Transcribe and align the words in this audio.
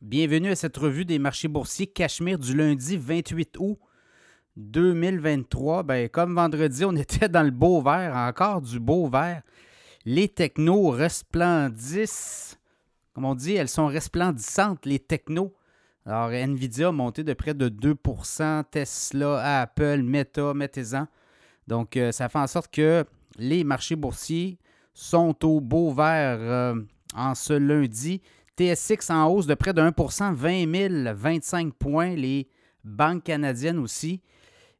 Bienvenue 0.00 0.50
à 0.50 0.56
cette 0.56 0.78
revue 0.78 1.04
des 1.04 1.18
marchés 1.18 1.46
boursiers 1.46 1.86
Cachemire 1.86 2.38
du 2.38 2.56
lundi 2.56 2.96
28 2.96 3.58
août 3.58 3.78
2023. 4.56 5.82
Ben, 5.82 6.08
comme 6.08 6.34
vendredi, 6.34 6.86
on 6.86 6.92
était 6.96 7.28
dans 7.28 7.42
le 7.42 7.50
beau 7.50 7.82
vert, 7.82 8.16
encore 8.16 8.62
du 8.62 8.80
beau 8.80 9.10
vert. 9.10 9.42
Les 10.06 10.26
technos 10.26 10.88
resplendissent. 10.88 12.58
Comme 13.12 13.26
on 13.26 13.34
dit, 13.34 13.52
elles 13.52 13.68
sont 13.68 13.88
resplendissantes, 13.88 14.86
les 14.86 15.00
technos. 15.00 15.54
Alors, 16.06 16.30
Nvidia 16.30 16.88
a 16.88 16.92
monté 16.92 17.22
de 17.22 17.34
près 17.34 17.52
de 17.52 17.68
2% 17.68 18.64
Tesla, 18.70 19.60
Apple, 19.60 20.00
Meta, 20.02 20.54
mettez-en. 20.54 21.08
Donc, 21.66 21.98
euh, 21.98 22.10
ça 22.10 22.30
fait 22.30 22.38
en 22.38 22.46
sorte 22.46 22.72
que 22.72 23.04
les 23.36 23.64
marchés 23.64 23.96
boursiers 23.96 24.56
sont 24.94 25.44
au 25.44 25.60
beau 25.60 25.92
vert 25.92 26.38
euh, 26.40 26.74
en 27.14 27.34
ce 27.34 27.52
lundi. 27.52 28.22
TSX 28.60 29.10
en 29.10 29.26
hausse 29.28 29.46
de 29.46 29.54
près 29.54 29.72
de 29.72 29.80
1% 29.80 30.34
20 30.34 31.14
025 31.14 31.72
points. 31.74 32.14
Les 32.14 32.46
banques 32.84 33.24
canadiennes 33.24 33.78
aussi. 33.78 34.20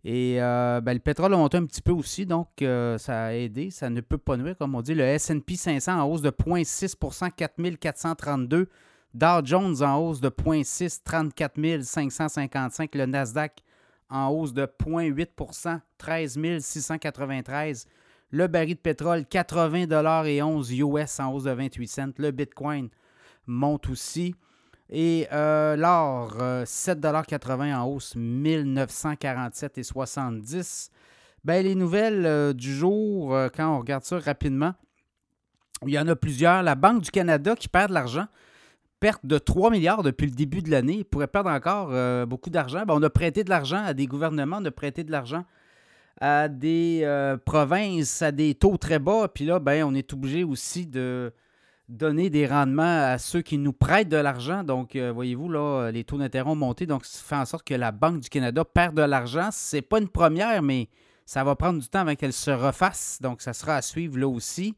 Et 0.05 0.37
euh, 0.41 0.80
ben, 0.80 0.95
le 0.95 0.98
pétrole 0.98 1.33
a 1.33 1.37
monté 1.37 1.57
un 1.57 1.65
petit 1.66 1.83
peu 1.83 1.93
aussi, 1.93 2.24
donc 2.24 2.48
euh, 2.62 2.97
ça 2.98 3.24
a 3.24 3.33
aidé. 3.33 3.71
Ça 3.71 3.88
ne 3.91 4.01
peut 4.01 4.19
pas 4.19 4.37
nuire, 4.37 4.57
comme 4.57 4.74
on 4.74 4.83
dit. 4.83 4.95
Le 4.95 5.16
SP 5.16 5.57
500 5.57 6.01
en 6.01 6.05
hausse 6.05 6.23
de 6.23 6.30
0,6% 6.30 7.30
4 7.30 7.77
432. 7.79 8.69
Dow 9.12 9.27
Jones 9.45 9.83
en 9.83 9.97
hausse 9.99 10.21
de 10.21 10.29
0,6 10.29 11.01
34 11.02 11.83
555. 11.83 12.95
Le 12.95 13.07
Nasdaq 13.07 13.62
en 14.10 14.29
hausse 14.29 14.52
de 14.52 14.66
0,8% 14.66 15.80
13 15.99 16.38
693. 16.60 17.87
Le 18.30 18.47
baril 18.47 18.74
de 18.74 18.80
pétrole, 18.80 19.27
80 19.27 20.24
et 20.27 20.43
11 20.43 20.73
US 20.73 21.21
en 21.21 21.33
hausse 21.33 21.45
de 21.45 21.51
28 21.51 21.88
cents. 21.88 22.12
Le 22.19 22.30
Bitcoin 22.30 22.88
monte 23.50 23.90
aussi. 23.90 24.34
Et 24.88 25.28
euh, 25.32 25.77
l'or, 25.77 26.38
7,80 26.38 27.76
en 27.76 27.86
hausse, 27.86 28.16
1947,70. 28.16 30.88
Ben, 31.45 31.62
les 31.65 31.76
nouvelles 31.76 32.26
euh, 32.26 32.52
du 32.52 32.74
jour, 32.74 33.34
euh, 33.34 33.48
quand 33.54 33.74
on 33.74 33.79
regarde 33.79 34.02
ça 34.04 34.18
rapidement, 34.18 34.74
il 35.87 35.92
y 35.92 35.98
en 35.98 36.07
a 36.09 36.16
plusieurs. 36.16 36.62
La 36.62 36.74
Banque 36.74 37.01
du 37.02 37.10
Canada 37.10 37.54
qui 37.54 37.68
perd 37.68 37.90
de 37.90 37.95
l'argent, 37.95 38.26
perte 38.98 39.24
de 39.24 39.38
3 39.38 39.70
milliards 39.70 40.02
depuis 40.02 40.26
le 40.26 40.35
début 40.35 40.60
de 40.60 40.70
l'année, 40.70 41.04
pourrait 41.04 41.29
perdre 41.29 41.48
encore 41.51 42.26
beaucoup 42.26 42.51
d'argent. 42.51 42.85
Ben, 42.85 42.92
on 42.95 43.02
a 43.02 43.09
prêté 43.09 43.45
de 43.45 43.51
l'argent 43.51 43.82
à 43.82 43.95
des 43.95 44.07
gouvernements, 44.07 44.59
on 44.60 44.64
a 44.66 44.70
prêté 44.70 45.04
de 45.04 45.10
l'argent 45.10 45.46
à 46.20 46.48
des 46.48 47.37
provinces 47.46 48.20
à 48.20 48.30
des 48.30 48.54
taux 48.54 48.76
très 48.76 48.98
bas. 48.98 49.29
Puis 49.32 49.46
là, 49.46 49.59
ben, 49.59 49.85
on 49.85 49.95
est 49.95 50.12
obligé 50.12 50.45
aussi 50.45 50.87
de 50.87 51.32
donner 51.91 52.30
des 52.30 52.46
rendements 52.46 53.13
à 53.13 53.19
ceux 53.19 53.43
qui 53.43 53.59
nous 53.59 53.73
prêtent 53.73 54.09
de 54.09 54.16
l'argent. 54.16 54.65
Donc, 54.65 54.96
euh, 54.96 55.13
voyez-vous, 55.13 55.49
là, 55.49 55.91
les 55.91 56.05
taux 56.05 56.19
d'intérêt 56.19 56.49
ont 56.49 56.55
monté. 56.55 56.87
Donc, 56.87 57.05
ça 57.05 57.23
fait 57.23 57.35
en 57.37 57.45
sorte 57.45 57.66
que 57.66 57.74
la 57.74 57.93
Banque 57.93 58.21
du 58.21 58.29
Canada 58.29 58.65
perd 58.65 58.95
de 58.95 59.02
l'argent. 59.02 59.51
Ce 59.52 59.77
n'est 59.77 59.82
pas 59.82 59.99
une 59.99 60.09
première, 60.09 60.63
mais 60.63 60.88
ça 61.27 61.45
va 61.45 61.57
prendre 61.57 61.80
du 61.80 61.88
temps 61.88 62.01
avant 62.01 62.15
qu'elle 62.15 62.32
se 62.32 62.51
refasse. 62.51 63.19
Donc, 63.21 63.43
ça 63.43 63.52
sera 63.52 63.77
à 63.77 63.82
suivre 63.82 64.19
là 64.19 64.28
aussi. 64.28 64.77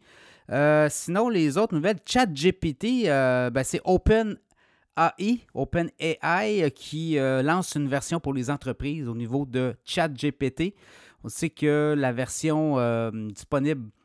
Euh, 0.50 0.88
sinon, 0.90 1.28
les 1.28 1.58
autres 1.58 1.74
nouvelles, 1.74 1.98
ChatGPT, 2.04 3.06
euh, 3.06 3.50
ben, 3.50 3.62
c'est 3.62 3.80
OpenAI, 3.84 5.40
OpenAI 5.54 6.70
qui 6.74 7.16
lance 7.16 7.74
une 7.74 7.88
version 7.88 8.20
pour 8.20 8.32
les 8.32 8.50
entreprises 8.50 9.06
au 9.06 9.14
niveau 9.14 9.46
de 9.46 9.74
ChatGPT. 9.84 10.74
On 11.24 11.28
sait 11.28 11.50
que 11.50 11.94
la 11.96 12.12
version 12.12 12.76
disponible 13.12 13.82
euh, 13.82 14.01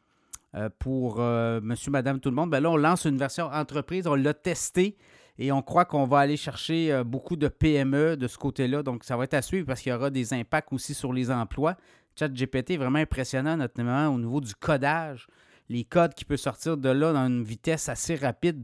pour 0.79 1.17
euh, 1.19 1.59
monsieur, 1.61 1.91
madame, 1.91 2.19
tout 2.19 2.29
le 2.29 2.35
monde. 2.35 2.49
Ben 2.49 2.59
là, 2.59 2.71
on 2.71 2.77
lance 2.77 3.05
une 3.05 3.17
version 3.17 3.45
entreprise, 3.45 4.07
on 4.07 4.15
l'a 4.15 4.33
testé 4.33 4.97
et 5.37 5.51
on 5.51 5.61
croit 5.61 5.85
qu'on 5.85 6.05
va 6.05 6.19
aller 6.19 6.37
chercher 6.37 6.91
euh, 6.91 7.03
beaucoup 7.03 7.35
de 7.35 7.47
PME 7.47 8.17
de 8.17 8.27
ce 8.27 8.37
côté-là. 8.37 8.83
Donc, 8.83 9.03
ça 9.03 9.17
va 9.17 9.25
être 9.25 9.33
à 9.33 9.41
suivre 9.41 9.67
parce 9.67 9.81
qu'il 9.81 9.91
y 9.91 9.95
aura 9.95 10.09
des 10.09 10.33
impacts 10.33 10.73
aussi 10.73 10.93
sur 10.93 11.13
les 11.13 11.29
emplois. 11.31 11.75
ChatGPT 12.17 12.71
est 12.71 12.77
vraiment 12.77 12.99
impressionnant, 12.99 13.57
notamment 13.57 14.07
au 14.07 14.17
niveau 14.17 14.41
du 14.41 14.55
codage. 14.55 15.27
Les 15.69 15.83
codes 15.83 16.13
qui 16.13 16.25
peuvent 16.25 16.37
sortir 16.37 16.77
de 16.77 16.89
là 16.89 17.13
dans 17.13 17.27
une 17.27 17.43
vitesse 17.43 17.89
assez 17.89 18.15
rapide. 18.15 18.63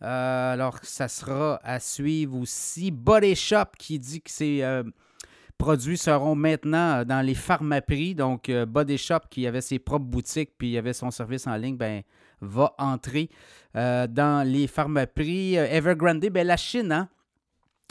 alors, 0.00 0.78
ça 0.82 1.08
sera 1.08 1.58
à 1.64 1.80
suivre 1.80 2.36
aussi. 2.38 2.90
Body 2.90 3.34
Shop 3.34 3.72
qui 3.78 3.98
dit 3.98 4.20
que 4.20 4.30
c'est 4.30 4.62
produits 5.58 5.98
seront 5.98 6.34
maintenant 6.34 7.00
euh, 7.00 7.04
dans 7.04 7.20
les 7.20 7.34
pharmaprix. 7.34 8.14
Donc, 8.14 8.48
euh, 8.48 8.66
Body 8.66 8.98
Shop, 8.98 9.20
qui 9.30 9.46
avait 9.46 9.60
ses 9.60 9.78
propres 9.78 10.04
boutiques 10.04 10.52
puis 10.58 10.72
il 10.72 10.78
avait 10.78 10.92
son 10.92 11.10
service 11.10 11.46
en 11.46 11.56
ligne, 11.56 11.76
ben, 11.76 12.02
va 12.40 12.74
entrer 12.78 13.30
euh, 13.76 14.06
dans 14.06 14.46
les 14.46 14.66
pharmaprix. 14.66 15.54
Evergrande, 15.56 16.26
ben, 16.26 16.46
la 16.46 16.56
Chine, 16.56 16.92
hein? 16.92 17.08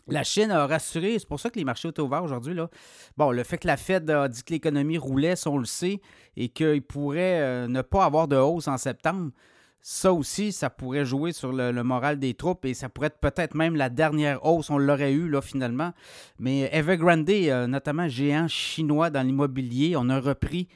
La 0.08 0.24
Chine 0.24 0.50
a 0.50 0.66
rassuré, 0.66 1.20
c'est 1.20 1.28
pour 1.28 1.40
ça 1.40 1.50
que 1.52 1.60
les 1.60 1.64
marchés 1.64 1.88
étaient 1.88 2.02
ouverts 2.02 2.24
aujourd'hui. 2.24 2.56
Là. 2.56 2.70
Bon, 3.18 3.32
le 3.32 3.44
fait 3.44 3.60
que 3.60 3.68
la 3.68 3.78
Fed 3.78 4.10
a 4.10 4.28
dit 4.28 4.44
que 4.44 4.52
l'économie 4.52 4.98
roulait, 4.98 5.36
on 5.46 5.60
le 5.60 5.66
sait, 5.66 6.02
et 6.36 6.50
qu'il 6.50 6.82
pourrait 6.82 7.68
ne 7.68 7.82
pas 7.84 8.06
avoir 8.06 8.28
de 8.28 8.36
hausse 8.36 8.68
en 8.68 8.78
septembre, 8.78 9.32
ça 9.81 10.14
aussi, 10.14 10.52
ça 10.52 10.69
pourrait 10.69 11.06
jouer 11.06 11.34
sur 11.34 11.52
le, 11.52 11.72
moral 11.84 12.19
des 12.19 12.36
troupes 12.36 12.66
et 12.66 12.74
ça 12.75 12.88
pourrait 12.88 13.08
être 13.08 13.19
peut-être 13.19 13.56
même 13.56 13.75
la 13.75 13.90
dernière 13.90 14.46
hausse. 14.46 14.69
On 14.69 14.78
l'aurait 14.78 15.12
eu 15.12 15.28
là 15.28 15.42
finalement. 15.42 15.92
Mais 16.40 16.69
Evergrande, 16.72 17.30
euh, 17.30 17.66
notamment 17.66 18.08
géant 18.08 18.47
chinois 18.47 19.09
dans 19.09 19.24
l'immobilier, 19.25 19.96
on 19.97 20.08
a 20.09 20.19
repris 20.19 20.68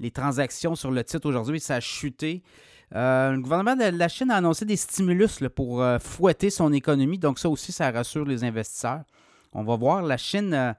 les 0.00 0.10
transactions 0.10 0.74
sur 0.74 0.90
le 0.90 1.04
titre 1.04 1.28
aujourd'hui. 1.28 1.60
Ça 1.60 1.76
a 1.76 1.80
chuté. 1.80 2.42
Euh, 2.94 3.32
le 3.32 3.40
gouvernement 3.40 3.76
de 3.76 3.96
la 3.96 4.08
Chine 4.08 4.30
a 4.30 4.36
annoncé 4.36 4.64
des 4.64 4.76
stimulus 4.76 5.40
pour 5.54 5.82
euh, 5.82 5.98
fouetter 5.98 6.48
son 6.48 6.72
économie. 6.72 7.18
Donc 7.18 7.38
ça 7.38 7.50
aussi, 7.50 7.70
ça 7.70 7.90
rassure 7.90 8.24
les 8.24 8.44
investisseurs. 8.44 9.02
On 9.52 9.62
va 9.62 9.76
voir. 9.76 10.02
La 10.02 10.16
Chine 10.16 10.74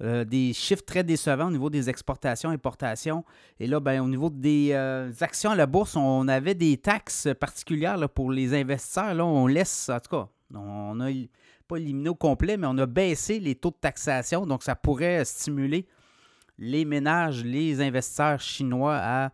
euh, 0.00 0.24
des 0.24 0.52
chiffres 0.52 0.84
très 0.84 1.02
décevants 1.02 1.48
au 1.48 1.50
niveau 1.50 1.70
des 1.70 1.90
exportations, 1.90 2.50
importations. 2.50 3.24
Et 3.58 3.66
là, 3.66 3.80
ben, 3.80 4.00
au 4.00 4.06
niveau 4.06 4.30
des 4.30 4.70
euh, 4.70 5.10
actions 5.20 5.50
à 5.50 5.56
la 5.56 5.66
bourse, 5.66 5.96
on 5.96 6.28
avait 6.28 6.54
des 6.54 6.76
taxes 6.76 7.26
particulières 7.40 8.08
pour 8.08 8.30
les 8.30 8.54
investisseurs. 8.54 9.12
Là, 9.12 9.26
on 9.26 9.48
laisse, 9.48 9.88
en 9.88 9.98
tout 9.98 10.10
cas, 10.10 10.28
on 10.54 10.94
n'a 10.94 11.08
pas 11.66 11.78
éliminé 11.78 12.10
au 12.10 12.14
complet, 12.14 12.56
mais 12.56 12.68
on 12.68 12.78
a 12.78 12.86
baissé 12.86 13.40
les 13.40 13.56
taux 13.56 13.70
de 13.70 13.76
taxation. 13.80 14.46
Donc, 14.46 14.62
ça 14.62 14.76
pourrait 14.76 15.24
stimuler 15.24 15.84
les 16.58 16.84
ménages, 16.84 17.42
les 17.44 17.80
investisseurs 17.80 18.40
chinois 18.40 18.98
à 19.02 19.30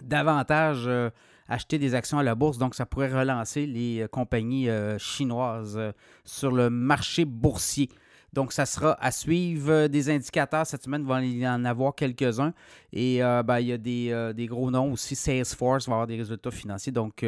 davantage 0.00 0.84
euh, 0.86 1.10
acheter 1.48 1.78
des 1.78 1.96
actions 1.96 2.18
à 2.18 2.22
la 2.22 2.36
bourse. 2.36 2.56
Donc, 2.56 2.76
ça 2.76 2.86
pourrait 2.86 3.12
relancer 3.12 3.66
les 3.66 4.06
compagnies 4.12 4.68
chinoises 4.98 5.78
sur 6.24 6.52
le 6.52 6.70
marché 6.70 7.24
boursier. 7.24 7.88
Donc, 8.32 8.52
ça 8.52 8.64
sera 8.64 8.96
à 9.00 9.10
suivre 9.10 9.70
euh, 9.70 9.88
des 9.88 10.08
indicateurs. 10.08 10.66
Cette 10.66 10.84
semaine, 10.84 11.02
il 11.02 11.08
va 11.08 11.22
y 11.22 11.46
en 11.46 11.64
avoir 11.64 11.94
quelques-uns. 11.94 12.54
Et 12.92 13.22
euh, 13.22 13.42
ben, 13.42 13.60
il 13.60 13.66
y 13.66 13.72
a 13.72 14.14
euh, 14.14 14.32
des, 14.32 14.46
gros 14.46 14.70
noms 14.70 14.92
aussi. 14.92 15.14
Salesforce 15.14 15.86
va 15.86 15.94
avoir 15.94 16.06
des 16.06 16.16
résultats 16.16 16.50
financiers. 16.50 16.92
Donc, 16.92 17.24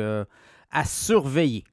à 0.70 0.84
surveiller. 0.84 1.64